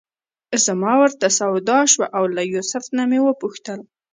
[0.65, 3.79] زما ورته سودا شوه او له یوسف نه مې وپوښتل.